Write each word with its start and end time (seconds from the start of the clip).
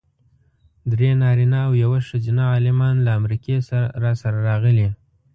درې 0.91 1.09
نارینه 1.21 1.59
او 1.67 1.71
یوه 1.83 1.99
ښځینه 2.07 2.43
عالمان 2.53 2.95
له 3.05 3.11
امریکې 3.19 3.55
راسره 4.03 4.39
راغلي. 4.49 4.87